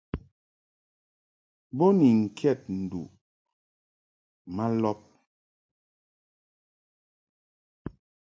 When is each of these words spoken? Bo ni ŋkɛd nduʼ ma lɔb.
Bo 1.77 1.85
ni 1.97 2.09
ŋkɛd 2.21 2.59
nduʼ 2.81 3.09
ma 4.55 4.65
lɔb. 4.81 4.99